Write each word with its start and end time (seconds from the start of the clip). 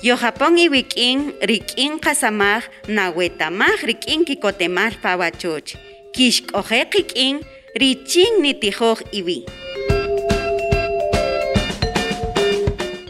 Yohapon 0.00 0.56
iwik'in 0.56 1.36
rik'in 1.44 2.00
qasamaj 2.00 2.64
nawetamaj 2.88 3.84
rik'in 3.84 4.24
kikotemaj 4.24 4.96
pawachuch. 5.04 5.76
Kixk'ojej 6.16 6.88
qik'in 6.88 7.44
richin 7.76 8.40
nitijoj 8.40 9.04
iwi. 9.12 9.44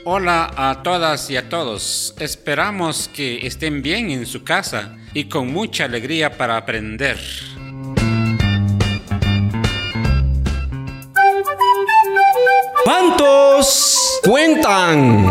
Hola 0.03 0.51
a 0.57 0.83
todas 0.83 1.31
y 1.31 1.37
a 1.37 1.49
todos. 1.49 2.13
Esperamos 2.19 3.07
que 3.07 3.47
estén 3.47 3.83
bien 3.83 4.11
en 4.11 4.27
su 4.27 4.43
casa 4.43 4.99
y 5.15 5.29
con 5.29 5.47
mucha 5.53 5.85
alegría 5.85 6.37
para 6.37 6.57
aprender. 6.57 7.19
¿Cuántos 12.83 14.21
cuentan? 14.25 15.31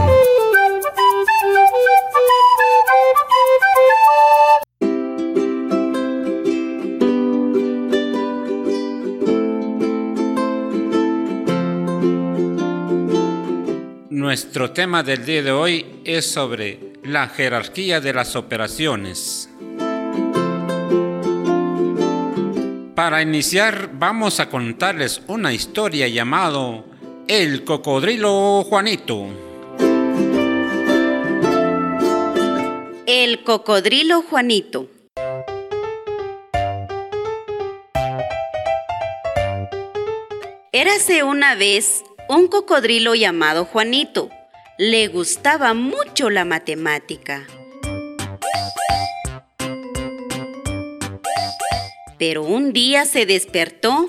Nuestro 14.30 14.70
tema 14.70 15.02
del 15.02 15.26
día 15.26 15.42
de 15.42 15.52
hoy 15.52 16.02
es 16.06 16.30
sobre 16.30 16.94
la 17.04 17.30
jerarquía 17.30 18.00
de 18.00 18.14
las 18.14 18.36
operaciones. 18.36 19.50
Para 22.94 23.24
iniciar 23.24 23.90
vamos 23.94 24.40
a 24.40 24.48
contarles 24.48 25.24
una 25.26 25.52
historia 25.52 26.08
llamado 26.08 26.86
El 27.28 27.64
cocodrilo 27.64 28.64
Juanito. 28.70 29.30
El 33.08 33.44
cocodrilo 33.44 34.22
Juanito. 34.22 34.90
Érase 40.72 41.24
una 41.24 41.56
vez 41.56 42.04
un 42.30 42.48
cocodrilo 42.48 43.16
llamado 43.16 43.66
Juanito. 43.66 44.30
Le 44.78 45.08
gustaba 45.08 45.74
mucho 45.74 46.30
la 46.30 46.46
matemática. 46.46 47.48
Pero 52.20 52.44
un 52.44 52.72
día 52.72 53.06
se 53.06 53.26
despertó 53.26 54.08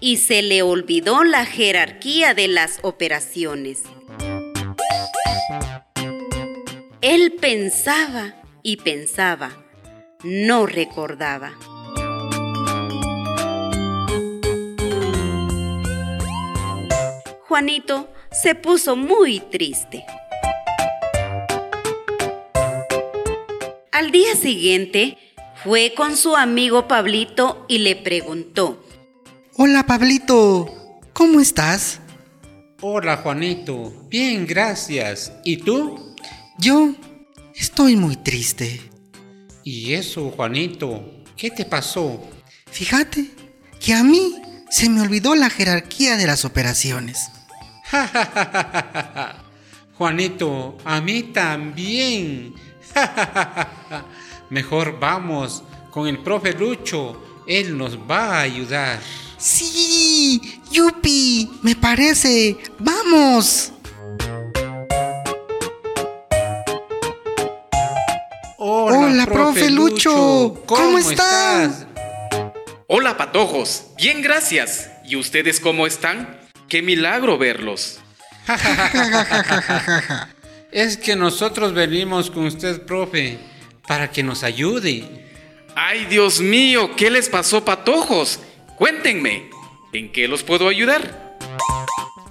y 0.00 0.16
se 0.16 0.40
le 0.40 0.62
olvidó 0.62 1.24
la 1.24 1.44
jerarquía 1.44 2.32
de 2.32 2.48
las 2.48 2.78
operaciones. 2.82 3.82
Él 7.02 7.34
pensaba 7.38 8.34
y 8.62 8.78
pensaba, 8.78 9.50
no 10.22 10.64
recordaba. 10.64 11.52
Juanito 17.48 18.12
se 18.32 18.56
puso 18.56 18.96
muy 18.96 19.38
triste. 19.38 20.04
Al 23.92 24.10
día 24.10 24.34
siguiente, 24.34 25.16
fue 25.62 25.94
con 25.96 26.16
su 26.16 26.34
amigo 26.34 26.88
Pablito 26.88 27.64
y 27.68 27.78
le 27.78 27.94
preguntó, 27.94 28.84
Hola 29.54 29.86
Pablito, 29.86 30.98
¿cómo 31.12 31.38
estás? 31.38 32.00
Hola 32.80 33.18
Juanito, 33.18 33.94
bien, 34.08 34.44
gracias. 34.44 35.32
¿Y 35.44 35.58
tú? 35.58 36.16
Yo 36.58 36.96
estoy 37.54 37.94
muy 37.94 38.16
triste. 38.16 38.90
¿Y 39.62 39.94
eso, 39.94 40.32
Juanito? 40.32 41.22
¿Qué 41.36 41.52
te 41.52 41.64
pasó? 41.64 42.20
Fíjate 42.72 43.30
que 43.78 43.94
a 43.94 44.02
mí 44.02 44.34
se 44.68 44.88
me 44.88 45.00
olvidó 45.00 45.36
la 45.36 45.48
jerarquía 45.48 46.16
de 46.16 46.26
las 46.26 46.44
operaciones. 46.44 47.30
Juanito, 49.98 50.76
a 50.84 51.00
mí 51.00 51.24
también. 51.24 52.54
Mejor 54.50 54.98
vamos 54.98 55.62
con 55.90 56.06
el 56.06 56.18
profe 56.18 56.52
Lucho. 56.52 57.22
Él 57.46 57.76
nos 57.76 57.98
va 57.98 58.38
a 58.38 58.40
ayudar. 58.40 59.00
Sí, 59.38 60.60
Yupi, 60.70 61.50
me 61.62 61.76
parece. 61.76 62.56
Vamos. 62.78 63.72
Hola, 68.58 69.26
profe, 69.26 69.70
Lucho. 69.70 70.62
¿Cómo, 70.66 70.98
estás? 70.98 71.86
Hola, 72.88 73.16
patojos. 73.16 73.86
Bien, 73.96 74.22
gracias. 74.22 74.90
¿Y 75.04 75.16
ustedes 75.16 75.60
cómo 75.60 75.86
están? 75.86 76.35
¡Qué 76.68 76.82
milagro 76.82 77.38
verlos! 77.38 78.00
es 80.72 80.96
que 80.96 81.16
nosotros 81.16 81.72
venimos 81.72 82.30
con 82.30 82.46
usted, 82.46 82.82
profe, 82.82 83.38
para 83.86 84.10
que 84.10 84.22
nos 84.22 84.42
ayude. 84.42 85.26
¡Ay, 85.74 86.06
Dios 86.06 86.40
mío! 86.40 86.96
¿Qué 86.96 87.10
les 87.10 87.28
pasó, 87.28 87.64
patojos? 87.64 88.40
Cuéntenme, 88.76 89.50
¿en 89.92 90.10
qué 90.10 90.26
los 90.26 90.42
puedo 90.42 90.68
ayudar? 90.68 91.36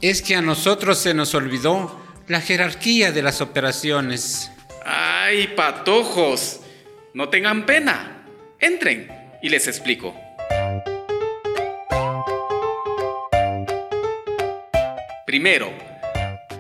Es 0.02 0.22
que 0.22 0.36
a 0.36 0.42
nosotros 0.42 1.00
se 1.00 1.14
nos 1.14 1.34
olvidó 1.34 2.00
la 2.28 2.42
jerarquía 2.42 3.12
de 3.12 3.22
las 3.22 3.42
operaciones. 3.42 4.52
¡Ay, 4.86 5.48
patojos! 5.56 6.60
No 7.14 7.30
tengan 7.30 7.66
pena. 7.66 8.26
Entren 8.60 9.10
y 9.42 9.50
les 9.50 9.68
explico. 9.68 10.14
Primero, 15.36 15.70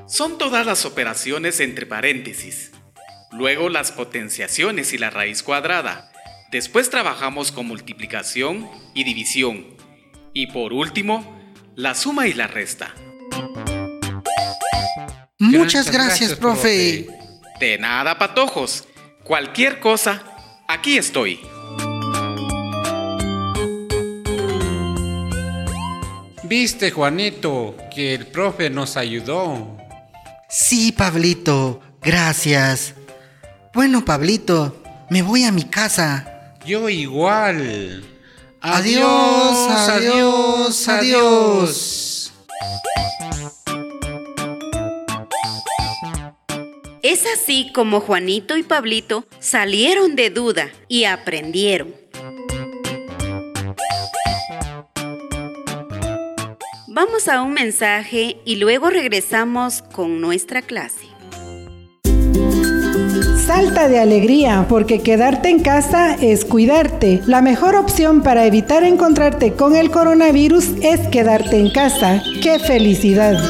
son 0.05 0.37
todas 0.37 0.65
las 0.65 0.83
operaciones 0.83 1.61
entre 1.61 1.85
paréntesis. 1.85 2.73
Luego 3.31 3.69
las 3.69 3.93
potenciaciones 3.93 4.91
y 4.91 4.97
la 4.97 5.09
raíz 5.09 5.43
cuadrada. 5.43 6.11
Después 6.51 6.89
trabajamos 6.89 7.53
con 7.53 7.67
multiplicación 7.67 8.69
y 8.93 9.05
división. 9.05 9.65
Y 10.33 10.47
por 10.47 10.73
último, 10.73 11.41
la 11.77 11.95
suma 11.95 12.27
y 12.27 12.33
la 12.33 12.47
resta. 12.47 12.93
Muchas 15.39 15.89
gracias, 15.89 16.35
profe. 16.35 17.07
De 17.61 17.77
nada, 17.77 18.17
patojos. 18.17 18.89
Cualquier 19.23 19.79
cosa, 19.79 20.21
aquí 20.67 20.97
estoy. 20.97 21.39
Viste, 26.57 26.89
Juanito, 26.89 27.75
que 27.93 28.13
el 28.13 28.27
profe 28.27 28.69
nos 28.69 28.95
ayudó. 28.95 29.77
Sí, 30.47 30.93
Pablito, 30.93 31.81
gracias. 32.01 32.93
Bueno, 33.73 34.05
Pablito, 34.05 34.81
me 35.09 35.21
voy 35.21 35.43
a 35.43 35.51
mi 35.51 35.65
casa. 35.65 36.55
Yo 36.65 36.87
igual. 36.87 38.05
Adiós, 38.61 39.69
adiós, 39.69 40.87
adiós. 40.87 42.31
Es 47.03 47.25
así 47.33 47.69
como 47.75 47.99
Juanito 47.99 48.55
y 48.55 48.63
Pablito 48.63 49.27
salieron 49.41 50.15
de 50.15 50.29
duda 50.29 50.71
y 50.87 51.03
aprendieron. 51.03 52.04
Vamos 56.95 57.27
a 57.27 57.41
un 57.41 57.51
mensaje 57.51 58.37
y 58.45 58.55
luego 58.55 58.89
regresamos 58.89 59.81
con 59.81 60.21
nuestra 60.21 60.61
clase. 60.61 61.07
Salta 63.45 63.89
de 63.89 63.99
alegría 63.99 64.65
porque 64.69 65.01
quedarte 65.01 65.49
en 65.49 65.59
casa 65.61 66.15
es 66.15 66.45
cuidarte. 66.45 67.19
La 67.27 67.41
mejor 67.41 67.75
opción 67.75 68.23
para 68.23 68.45
evitar 68.45 68.85
encontrarte 68.85 69.55
con 69.55 69.75
el 69.75 69.91
coronavirus 69.91 70.69
es 70.81 71.05
quedarte 71.09 71.59
en 71.59 71.69
casa. 71.69 72.23
¡Qué 72.41 72.59
felicidad! 72.59 73.43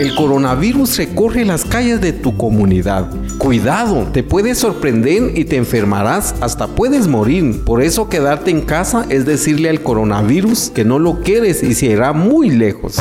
El 0.00 0.16
coronavirus 0.16 0.96
recorre 0.96 1.44
las 1.44 1.64
calles 1.64 2.00
de 2.00 2.12
tu 2.12 2.36
comunidad. 2.36 3.08
Cuidado, 3.40 4.06
te 4.12 4.22
puede 4.22 4.54
sorprender 4.54 5.32
y 5.34 5.46
te 5.46 5.56
enfermarás, 5.56 6.34
hasta 6.42 6.66
puedes 6.66 7.08
morir. 7.08 7.64
Por 7.64 7.82
eso 7.82 8.10
quedarte 8.10 8.50
en 8.50 8.60
casa 8.60 9.06
es 9.08 9.24
decirle 9.24 9.70
al 9.70 9.80
coronavirus 9.80 10.68
que 10.68 10.84
no 10.84 10.98
lo 10.98 11.22
quieres 11.22 11.62
y 11.62 11.72
se 11.72 11.86
irá 11.86 12.12
muy 12.12 12.50
lejos. 12.50 12.98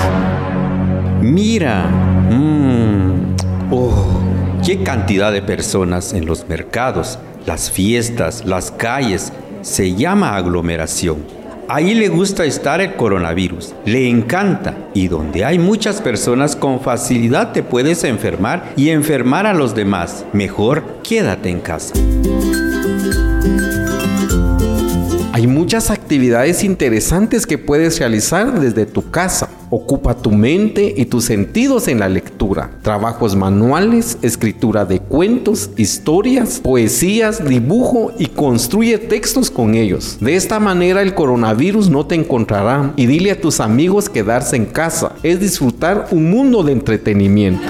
Mira, 1.22 1.90
mmm, 2.32 3.36
oh, 3.70 4.22
qué 4.66 4.82
cantidad 4.82 5.34
de 5.34 5.42
personas 5.42 6.14
en 6.14 6.26
los 6.26 6.48
mercados, 6.48 7.20
las 7.46 7.70
fiestas, 7.70 8.46
las 8.46 8.72
calles. 8.72 9.34
Se 9.62 9.94
llama 9.94 10.38
aglomeración. 10.38 11.39
Ahí 11.72 11.94
le 11.94 12.08
gusta 12.08 12.46
estar 12.46 12.82
el 12.82 12.96
coronavirus, 12.96 13.76
le 13.86 14.10
encanta 14.10 14.76
y 14.96 15.08
donde 15.08 15.46
hay 15.46 15.60
muchas 15.60 16.02
personas 16.02 16.56
con 16.56 16.82
facilidad 16.82 17.52
te 17.52 17.62
puedes 17.62 18.04
enfermar 18.04 18.74
y 18.76 18.90
enfermar 18.90 19.46
a 19.46 19.54
los 19.54 19.76
demás. 19.76 20.26
Mejor 20.34 20.84
quédate 21.04 21.50
en 21.50 21.60
casa. 21.60 21.94
Hay 25.40 25.48
muchas 25.48 25.90
actividades 25.90 26.66
interesantes 26.66 27.48
que 27.48 27.58
puedes 27.58 27.98
realizar 27.98 28.60
desde 28.60 28.86
tu 28.86 29.10
casa. 29.10 29.50
Ocupa 29.70 30.14
tu 30.14 30.32
mente 30.32 30.94
y 30.98 31.06
tus 31.06 31.24
sentidos 31.24 31.88
en 31.88 32.00
la 32.00 32.10
lectura. 32.10 32.72
Trabajos 32.82 33.38
manuales, 33.38 34.18
escritura 34.22 34.84
de 34.84 35.00
cuentos, 35.00 35.70
historias, 35.78 36.60
poesías, 36.60 37.48
dibujo 37.48 38.12
y 38.20 38.26
construye 38.26 38.98
textos 38.98 39.50
con 39.50 39.76
ellos. 39.76 40.18
De 40.20 40.36
esta 40.36 40.60
manera 40.60 41.02
el 41.02 41.14
coronavirus 41.14 41.90
no 41.90 42.06
te 42.06 42.16
encontrará 42.16 42.92
y 42.98 43.06
dile 43.06 43.32
a 43.32 43.40
tus 43.40 43.62
amigos 43.62 44.10
quedarse 44.10 44.58
en 44.58 44.66
casa. 44.66 45.14
Es 45.24 45.40
disfrutar 45.40 46.08
un 46.12 46.30
mundo 46.30 46.64
de 46.64 46.74
entretenimiento 46.74 47.64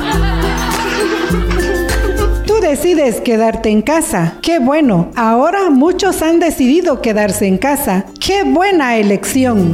decides 2.69 3.19
quedarte 3.19 3.69
en 3.69 3.81
casa. 3.81 4.37
Qué 4.43 4.59
bueno, 4.59 5.11
ahora 5.15 5.71
muchos 5.71 6.21
han 6.21 6.39
decidido 6.39 7.01
quedarse 7.01 7.47
en 7.47 7.57
casa. 7.57 8.05
Qué 8.19 8.43
buena 8.43 8.97
elección. 8.97 9.73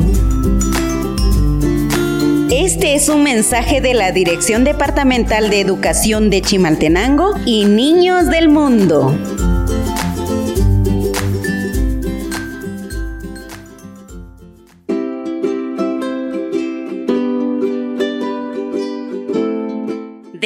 Este 2.50 2.96
es 2.96 3.10
un 3.10 3.24
mensaje 3.24 3.82
de 3.82 3.94
la 3.94 4.14
Dirección 4.14 4.64
Departamental 4.64 5.50
de 5.50 5.60
Educación 5.60 6.30
de 6.30 6.42
Chimaltenango 6.42 7.34
y 7.46 7.66
Niños 7.66 8.30
del 8.30 8.48
Mundo. 8.48 9.14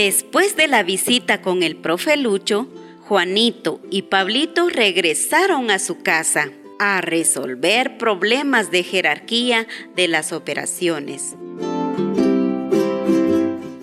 Después 0.02 0.56
de 0.56 0.70
la 0.70 0.82
visita 0.82 1.42
con 1.42 1.62
el 1.62 1.76
profe 1.76 2.16
Lucho, 2.16 2.70
Juanito 3.02 3.82
y 3.92 4.04
Pablito 4.04 4.70
regresaron 4.70 5.70
a 5.72 5.78
su 5.78 6.02
casa 6.02 6.52
a 6.80 7.02
resolver 7.02 7.98
problemas 7.98 8.72
de 8.72 8.84
jerarquía 8.84 9.68
de 9.98 10.08
las 10.08 10.32
operaciones. 10.32 11.36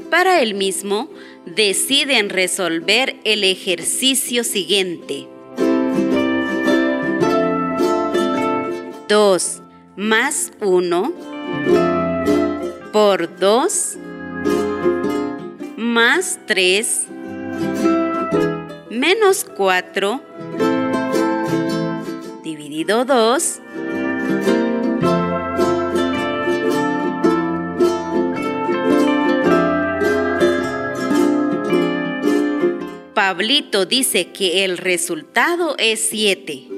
Para 0.08 0.40
el 0.40 0.54
mismo, 0.54 1.10
deciden 1.44 2.30
resolver 2.30 3.16
el 3.24 3.44
ejercicio 3.44 4.42
siguiente. 4.42 5.28
2 9.06 9.62
más 9.96 10.50
1 10.62 11.12
por 12.90 13.38
2 13.38 13.98
más 15.96 16.38
3 16.44 17.06
menos 18.90 19.46
4 19.56 20.20
dividido 22.44 23.06
2 23.06 23.60
Pablito 33.14 33.86
dice 33.86 34.32
que 34.32 34.66
el 34.66 34.76
resultado 34.76 35.76
es 35.78 36.00
7. 36.10 36.68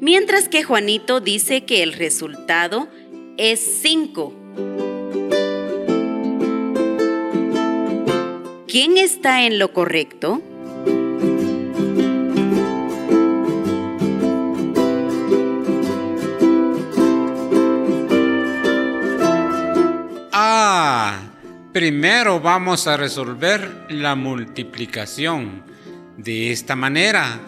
Mientras 0.00 0.48
que 0.48 0.64
Juanito 0.64 1.20
dice 1.20 1.64
que 1.64 1.84
el 1.84 1.92
resultado 1.92 2.88
es 3.36 3.60
5. 3.60 4.47
¿Quién 8.68 8.98
está 8.98 9.46
en 9.46 9.58
lo 9.58 9.72
correcto? 9.72 10.42
Ah, 20.30 21.18
primero 21.72 22.40
vamos 22.40 22.86
a 22.86 22.98
resolver 22.98 23.86
la 23.88 24.14
multiplicación 24.14 25.62
de 26.18 26.52
esta 26.52 26.76
manera. 26.76 27.40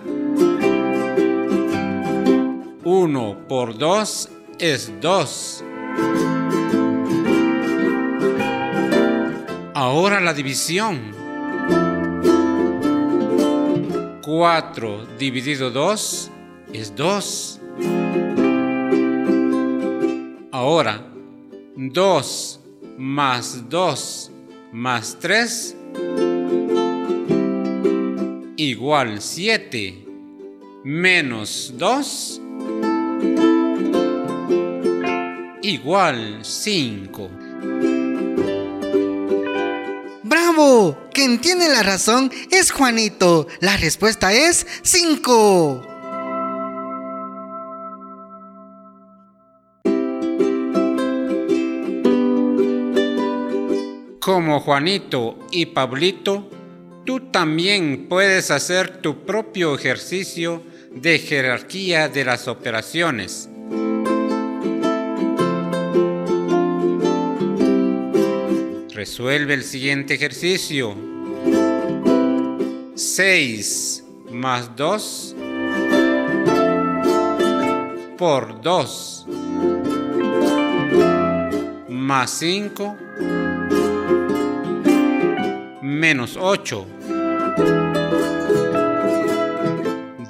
1 2.83 3.39
por 3.47 3.77
2 3.77 4.31
es 4.59 4.91
2. 5.03 5.65
Ahora 9.83 10.21
la 10.21 10.35
división. 10.35 11.01
4 14.21 15.07
dividido 15.19 15.71
2 15.71 16.31
es 16.75 16.95
2. 16.95 17.61
Ahora 20.53 21.01
2 21.77 22.61
más 22.99 23.71
2 23.71 24.33
más 24.73 25.17
3 25.19 25.77
igual 28.59 29.23
7 29.23 30.05
menos 30.85 31.73
2 31.79 32.43
igual 35.63 36.41
5. 36.43 37.31
Quien 41.13 41.41
tiene 41.41 41.69
la 41.69 41.85
razón 41.85 42.33
es 42.51 42.73
Juanito. 42.73 43.47
La 43.61 43.77
respuesta 43.77 44.33
es 44.33 44.67
5. 44.83 45.87
Como 54.19 54.61
Juanito 54.61 55.39
y 55.53 55.67
Pablito, 55.67 56.51
tú 57.07 57.31
también 57.31 58.09
puedes 58.09 58.51
hacer 58.51 59.01
tu 59.01 59.25
propio 59.25 59.77
ejercicio 59.77 60.65
de 60.91 61.21
jerarquía 61.21 62.09
de 62.09 62.25
las 62.25 62.49
operaciones 62.49 63.49
Resuelve 69.01 69.55
el 69.55 69.65
siguiente 69.65 70.13
ejercicio. 70.13 70.95
6 72.95 74.05
más 74.31 74.77
2 74.77 75.37
por 78.19 78.61
2 78.61 79.27
más 81.89 82.31
5 82.31 82.97
menos 85.81 86.37
8 86.39 86.87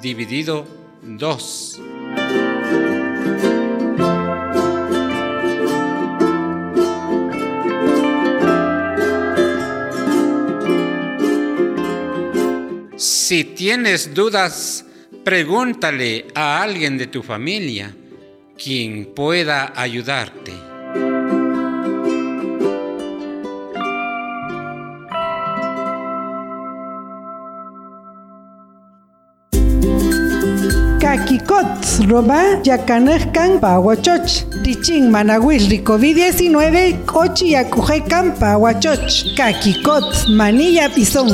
dividido 0.01 0.65
2. 1.01 1.70
Si 13.31 13.45
tienes 13.45 14.13
dudas, 14.13 14.83
pregúntale 15.23 16.25
a 16.35 16.61
alguien 16.61 16.97
de 16.97 17.07
tu 17.07 17.23
familia 17.23 17.95
quien 18.61 19.05
pueda 19.15 19.71
ayudarte. 19.73 20.51
Kakikots 30.99 32.05
roba 32.09 32.59
yakanajkan 32.65 33.61
pawachoch. 33.61 34.43
Tichin 34.61 35.09
manawil 35.09 35.71
COVID-19 35.85 37.05
kochi 37.05 37.55
yakujekan 37.55 38.35
pawachoch. 38.35 39.23
Kakikots 39.37 40.27
manilla 40.27 40.91
pisón. 40.91 41.31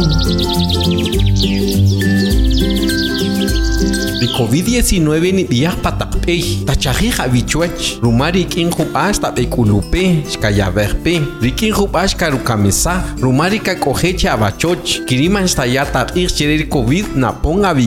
Di 4.18 4.26
COVID-19 4.34 5.06
ni 5.30 5.46
diyak 5.46 5.78
patakpey, 5.86 6.66
tachajij 6.66 7.22
abichuech, 7.22 8.02
rumari 8.02 8.50
kin 8.50 8.74
jupash 8.74 9.22
tapekulupe, 9.22 10.26
shkayaverpe, 10.26 11.22
rikin 11.38 11.70
jupash 11.70 12.18
karukamesa, 12.18 13.06
rumari 13.22 13.62
kakojeche 13.62 14.26
abachoch, 14.26 15.06
kiriman 15.06 15.46
stayata 15.46 16.10
ik 16.18 16.34
COVID 16.66 17.14
na 17.14 17.30
ponga. 17.30 17.78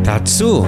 Tatsu. 0.00 0.64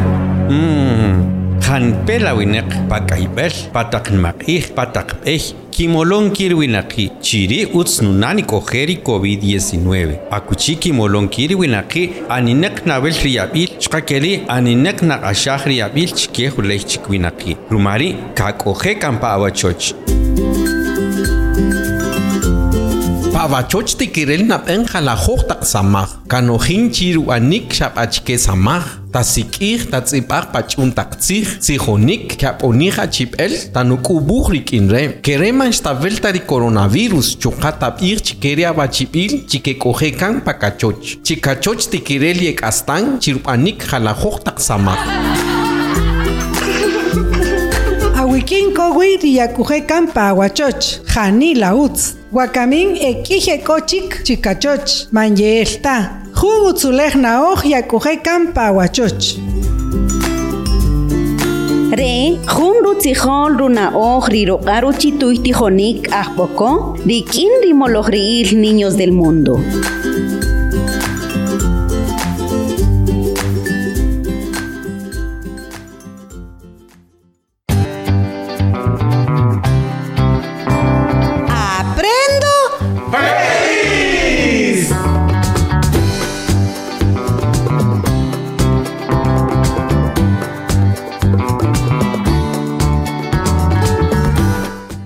Mmm. 0.53 1.35
Hanpela 1.65 2.37
winek. 2.37 2.69
Pakaibel, 2.93 3.53
patak 3.73 4.13
makih, 4.13 4.69
patak 4.77 5.17
pej, 5.25 5.57
kimolon 5.75 6.31
kirwinaki, 6.31 7.11
chiri 7.21 7.67
uts 7.67 8.03
nunani 8.03 8.43
kojeri 8.43 8.97
COVID-19. 9.03 10.17
Akuchi 10.31 10.77
kimolon 10.77 11.29
kirwinaki, 11.29 12.11
aninek 12.29 12.87
nabel 12.87 13.13
riabil, 13.25 13.69
chkakeli 13.79 14.43
aninek 14.49 15.03
na 15.03 15.23
ashah 15.23 15.67
riabil 15.67 16.13
chikehu 16.15 16.63
lech 16.63 16.87
chikwinaki. 16.87 17.57
Rumari, 17.71 18.15
kakoje 18.35 18.95
kampa 18.95 19.31
awachoch. 19.31 19.95
Pavachoch 23.35 23.97
tikirel 23.99 24.47
na 24.47 24.61
penja 24.63 25.01
la 25.01 25.17
tak 25.49 25.65
samaj, 25.67 26.09
kanojin 26.29 26.89
chiru 26.95 27.33
anik 27.33 27.73
shap 27.75 27.99
achke 27.99 28.39
samaj, 28.39 28.85
tasikir 29.11 29.91
tatzipaj 29.91 30.53
pachun 30.53 30.93
taktzij, 30.95 31.43
sijonik 31.59 32.39
kaponija 32.39 33.09
chipel, 33.11 33.51
tanukubuj 33.75 34.53
rikinre, 34.53 35.19
kereman 35.21 35.73
shtabel 35.73 36.21
tari 36.23 36.47
coronavirus, 36.47 37.35
chukatab 37.43 37.99
ir 38.03 38.23
chikeria 38.23 38.73
bachipil, 38.73 39.43
chikekojekan 39.51 40.39
pakachoch, 40.47 41.19
chikachoch 41.27 41.91
tikirel 41.91 42.39
yek 42.39 42.63
astan, 42.63 43.19
chiru 43.19 43.43
anik 43.51 43.83
jalajoj 43.83 44.45
tak 44.47 44.63
samaj. 44.63 45.44
Awikin 48.45 48.75
kowi 48.77 49.17
riyakuje 49.17 49.81
kan 49.89 50.07
pa 50.13 50.29
aguachoch. 50.29 51.01
Jani 51.17 51.55
lautz. 51.55 52.13
Wakamin 52.33 52.97
ekije 52.97 53.65
kochik 53.65 54.23
chikachoch. 54.25 55.09
Manyelta. 55.13 56.11
Jun 56.37 56.69
utzulej 56.69 57.15
naoj 57.17 57.65
yakuje 57.65 58.21
kan 58.21 58.53
pa 58.53 58.69
aguachoch. 58.69 59.41
Re, 61.97 62.37
jun 62.45 62.77
rutzijol 62.85 63.57
runa 63.57 63.87
oj 63.97 64.29
rirogaru 64.29 64.93
chituy 64.93 65.41
tijonik 65.41 66.13
ajpoko, 66.13 66.99
rikin 67.07 67.53
rimolojriil 67.65 68.61
niños 68.61 68.95
del 69.01 69.13
mundo. 69.13 69.57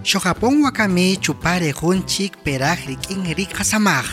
Shojapon 0.09 0.63
wakami 0.65 1.21
chupare 1.21 1.69
junchik 1.69 2.33
peraj 2.43 2.81
rikin 2.89 3.29
rik 3.37 3.53
hasamaj. 3.53 4.09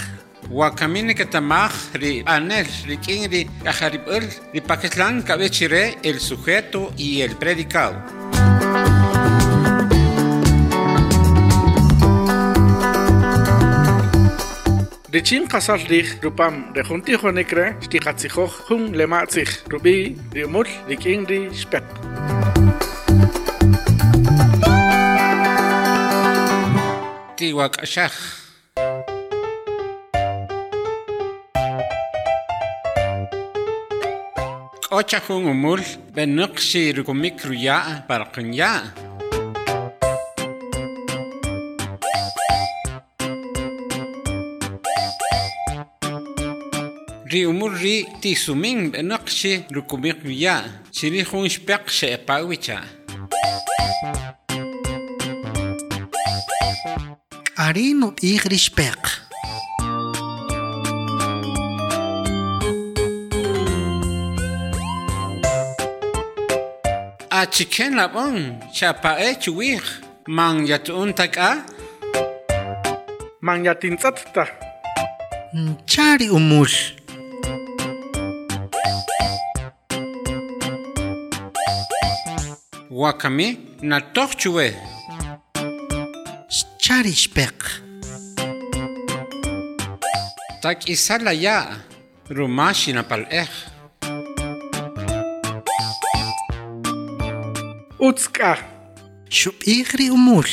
Wakamine 0.51 1.15
ketamaj 1.15 1.71
ri 2.01 2.19
anel 2.27 2.67
ri 2.87 2.97
kin 2.97 3.31
ri 3.31 3.47
ajaribul 3.63 4.25
ri 4.53 4.59
pakislan 4.59 5.23
kabechire 5.23 5.95
el 6.03 6.19
sujeto 6.19 6.91
y 6.97 7.21
el 7.21 7.37
predicado. 7.37 7.95
Richin 15.15 15.47
qasal 15.47 15.79
rij 15.87 16.19
rupam 16.21 16.75
rejunti 16.75 17.15
jonekre 17.15 17.79
shtiqatzijoj 17.79 18.51
jun 18.67 18.91
lematzij 18.99 19.47
rubi 19.71 20.17
riumul 20.33 20.67
rikin 20.89 21.23
ri 21.25 21.39
Ati 27.35 27.51
Wakasyah. 27.51 28.15
Ocha 34.87 35.19
kung 35.19 35.43
umul 35.43 35.83
si 36.63 36.95
rukumik 36.95 37.43
ruya' 37.43 38.07
parqan 38.07 38.55
ya' 38.55 38.87
ri 47.27 47.43
umul 47.43 47.75
ri 47.75 48.07
tisumin 48.23 48.95
b'anaq 48.95 49.27
rukumik 49.75 50.23
ruya' 50.23 50.87
chiri 50.87 51.27
jun 51.27 51.51
xpeq 51.51 51.83
xe'pawicha' 51.91 53.03
ari 57.65 57.97
nub'ij 57.97 58.37
A 67.39 67.41
chicken 67.53 67.91
lab'on 67.99 68.37
xapa'ej 68.77 69.35
chuwij 69.43 69.81
man 70.37 70.55
yat'un 70.69 71.09
mang 73.45 73.61
yatin 73.65 73.97
ya 73.97 73.97
yatintz'atta 73.97 74.43
chari 75.91 76.27
umul 76.37 76.71
wakami 83.01 83.47
natok 83.81 84.31
chuwej 84.41 84.94
charishpek. 86.85 87.81
Tak 90.61 90.85
isalaya 90.85 91.81
rumashi 92.29 92.93
napalej. 92.93 93.49
Utska. 97.97 98.61
igri 99.65 100.13
umul. 100.13 100.45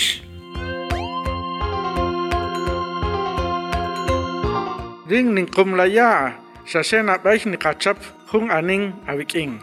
Ring 5.12 5.36
ning 5.36 5.44
kumlaya, 5.52 6.32
sasena 6.64 7.20
baik 7.20 7.44
nikachap 7.44 8.00
hung 8.32 8.48
aning 8.48 8.96
awik'ing. 9.04 9.60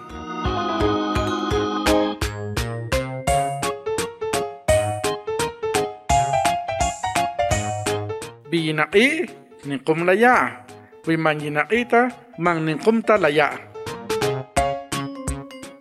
yina'i 8.70 9.26
ninkum 9.66 10.06
laya. 10.06 10.66
Wiman 11.10 11.42
yina'ita 11.42 12.14
man 12.38 12.66
ninkumta 12.66 13.18
laya. 13.18 13.70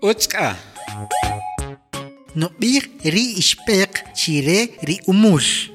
No 0.00 0.14
Nobir 2.34 2.86
ri 3.02 3.34
ispek 3.34 4.14
chire 4.14 4.78
ri 4.86 5.00
umush 5.10 5.70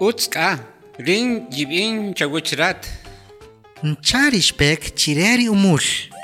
Utzka 0.00 0.60
rin 1.02 1.50
jibin 1.50 2.14
chaguchrat 2.14 2.86
Nchar 3.82 4.32
ispek 4.32 4.94
chire 4.94 5.36
ri 5.36 5.48
umush 5.50 6.15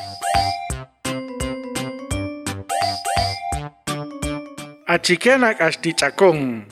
Achikenak 4.93 5.59
ashtichakong. 5.61 6.69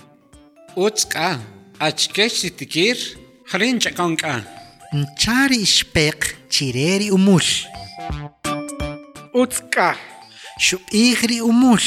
utska 0.76 1.40
achkesh 1.80 2.52
tikir 2.58 2.98
khrin 3.48 3.80
chakonka 3.80 4.44
Chari 5.16 5.64
spek 5.64 6.20
chire 6.52 6.98
ri 7.00 7.08
umul. 7.16 7.46
Utska. 9.32 9.96
Shup 10.58 10.82
ik 10.92 11.20
ri 11.30 11.40
umul. 11.40 11.80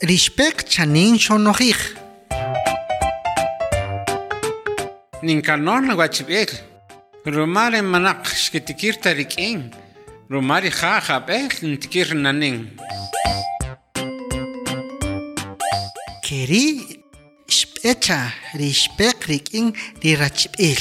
Respect 0.00 0.64
chanin 0.72 1.18
shonojich. 1.24 1.84
ninkanon 5.22 5.92
guachibel. 5.98 6.50
Rumare 7.26 7.80
manak 7.82 8.24
shkitikir 8.26 8.94
tarikin. 9.02 9.81
rumari 10.32 10.48
mari 10.48 10.70
kha 10.70 11.00
kha 11.00 11.20
bech. 11.20 11.60
Keri 16.24 16.66
spetcha 17.46 18.32
ri 18.58 18.72
spekrik 18.72 19.52
in 19.52 19.74
di 20.00 20.16
rachpil. 20.16 20.80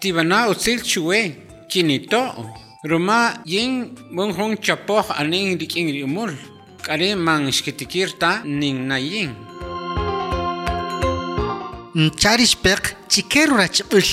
Tibana 0.00 0.48
usil 0.52 0.82
chue 0.82 1.20
kinito. 1.70 2.22
Roma 2.84 3.40
yin 3.46 3.96
mong 4.12 4.32
hong 4.36 4.56
chapoh 4.60 5.08
aning 5.16 5.56
dikin 5.58 5.88
rimul. 5.88 6.32
Kare 6.84 7.16
mang 7.16 7.48
shkitikir 7.48 8.12
ta 8.20 8.42
nin 8.44 8.88
nayin. 8.88 9.57
Charishpek 11.98 12.94
chikeru 13.08 13.56
rachipil. 13.56 14.06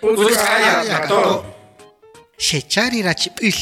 Uskaya 0.00 0.84
tato. 0.88 1.44
Shechari 2.38 3.02
rachipil. 3.04 3.52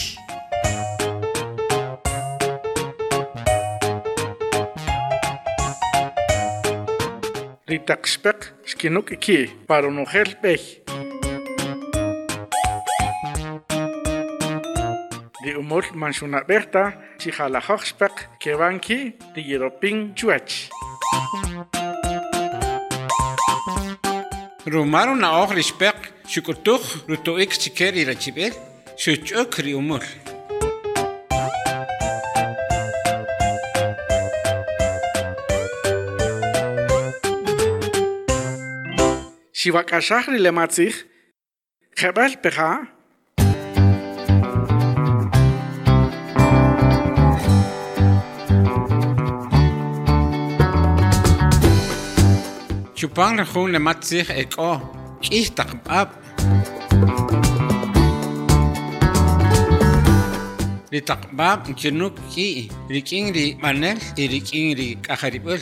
Ritakspek 7.66 8.54
skinuk 8.66 9.10
umul 15.56 15.84
manxunab'ejta 16.00 16.82
xijalajoj 17.22 17.82
xpaq 17.90 18.14
kewan 18.42 18.76
ki' 18.84 19.14
tiyiropin 19.34 20.14
chuwach 20.18 20.54
rumaru 24.72 25.14
na'oj 25.22 25.50
ri 25.56 25.64
xpeq 25.70 25.98
xuk'utuj 26.32 26.84
rutu'ik 27.08 27.52
chike 27.62 27.86
ri 27.94 28.02
rachib'el 28.08 28.54
xuch'uk 29.02 29.52
ri 29.64 29.72
umul 29.80 30.04
xiwak'axaj 39.58 40.24
ri 40.32 40.38
lematzij 40.44 40.94
qeb'al 41.98 42.40
peja' 42.42 42.93
Xupan 53.04 53.36
jun 53.44 53.68
nematzij 53.74 54.28
ek'o 54.42 54.70
k'ij 55.20 55.48
taq 55.56 55.70
b'ab' 55.84 56.12
ri 60.92 61.00
taq 61.08 61.22
b'ab' 61.36 61.68
chinuk 61.80 62.16
ki' 62.32 62.70
rik'in 62.94 63.26
ri 63.36 63.46
b'anel 63.60 64.00
y 64.16 64.24
panel 64.32 64.68
ri 64.78 64.88
k'ajarib'el 65.04 65.60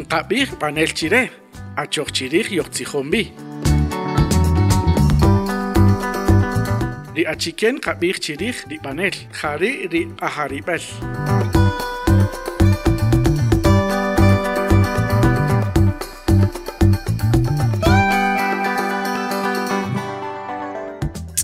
nqab'ij 0.00 0.48
b'anel 0.60 0.90
chire 0.98 1.22
achoj 1.82 2.08
chirij 2.16 2.48
yoqtzijonb'ij 2.58 3.45
ri 7.16 7.24
achiken 7.24 7.80
kabir 7.80 8.16
chirij 8.20 8.56
ri 8.70 8.78
panel. 8.84 9.14
Jari 9.40 9.88
ri 9.92 10.02
ajaribal 10.20 10.84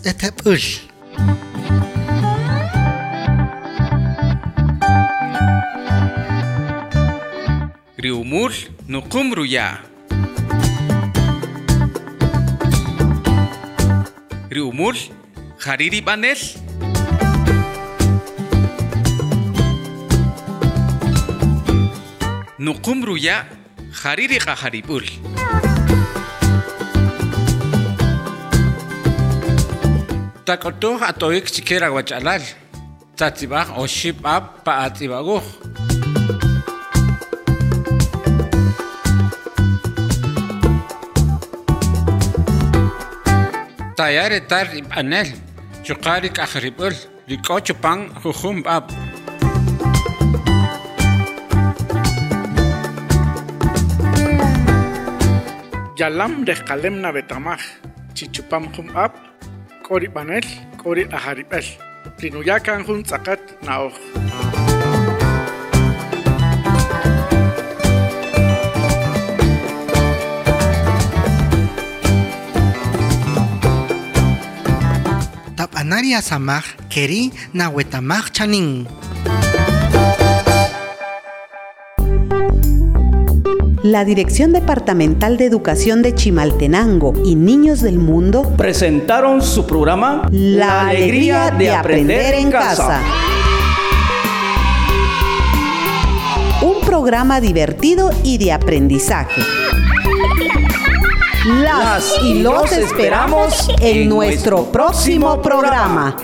etep 0.04 0.46
ul 0.46 0.64
riumul 8.02 8.52
nuqum 8.88 9.34
ruya. 9.34 9.78
Riumul 14.50 15.21
hariri 15.62 16.02
banel. 16.02 16.38
Nukumruya 22.58 23.46
hariri 24.02 24.38
kaharibul. 24.42 25.06
Takotuh 30.42 30.98
atoik 30.98 31.46
chikera 31.46 31.86
guachalal. 31.94 32.42
Tatzibach 33.14 33.78
o 33.78 33.86
ship 33.86 34.18
up 34.26 34.64
pa 34.66 34.90
atibaguh. 34.90 35.42
Tayare 43.94 44.42
tar 44.50 44.66
anel. 44.98 45.51
chuqarik 45.86 46.38
ajrib'ul 46.38 46.94
rik'o 47.30 47.56
chupan 47.66 47.98
jujun 48.22 48.62
b'ab' 48.62 48.86
yalam 55.98 56.32
rej 56.46 56.60
qalem 56.68 56.94
nabetamaj 57.02 57.62
chichupam 58.14 58.64
jun 58.74 58.86
b'ab' 58.94 59.18
k'o 59.84 59.94
rib'anel 60.02 60.46
k'o 60.78 60.94
rirajrib'el 60.96 61.66
rinuyakan 62.22 62.80
jun 62.86 63.00
tz'aqat 63.02 63.42
na'oj 63.66 64.21
Tapanaria 75.82 76.22
samaj 76.22 76.62
keri 76.88 77.32
nahuetamaj 77.58 78.30
chanin. 78.30 78.86
La 83.82 84.04
Dirección 84.04 84.52
Departamental 84.52 85.36
de 85.38 85.46
Educación 85.46 86.02
de 86.02 86.14
Chimaltenango 86.14 87.14
y 87.24 87.34
Niños 87.34 87.80
del 87.80 87.98
Mundo 87.98 88.54
presentaron 88.56 89.42
su 89.42 89.66
programa 89.66 90.28
La 90.30 90.86
alegría 90.86 91.50
de 91.50 91.72
aprender 91.72 92.34
en 92.34 92.52
casa. 92.52 93.00
Un 96.62 96.80
programa 96.86 97.40
divertido 97.40 98.12
y 98.22 98.38
de 98.38 98.52
aprendizaje. 98.52 99.42
Las 101.44 102.22
y 102.22 102.40
los 102.40 102.70
esperamos 102.70 103.68
en 103.80 104.08
nuestro 104.08 104.70
próximo 104.70 105.42
programa. 105.42 106.16